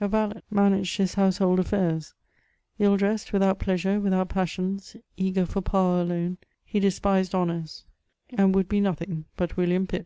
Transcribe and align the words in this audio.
A 0.00 0.08
valet 0.08 0.40
managed 0.50 0.96
his 0.96 1.12
household 1.12 1.58
afiairs. 1.58 2.14
Ill* 2.78 2.96
dressed, 2.96 3.34
without 3.34 3.58
pleasure, 3.58 4.00
without 4.00 4.30
passions, 4.30 4.96
eager 5.18 5.44
for 5.44 5.60
power 5.60 6.00
alone, 6.00 6.38
he 6.64 6.80
despised 6.80 7.34
honours, 7.34 7.84
and 8.30 8.54
would 8.54 8.66
be 8.66 8.80
nothing 8.80 9.26
but 9.36 9.58
William 9.58 9.86
PiU. 9.86 10.00